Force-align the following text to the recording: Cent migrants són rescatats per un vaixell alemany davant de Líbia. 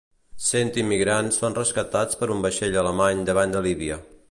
Cent 0.45 0.71
migrants 0.91 1.37
són 1.43 1.57
rescatats 1.59 2.19
per 2.23 2.31
un 2.37 2.43
vaixell 2.47 2.81
alemany 2.85 3.25
davant 3.31 3.57
de 3.57 3.63
Líbia. 3.67 4.03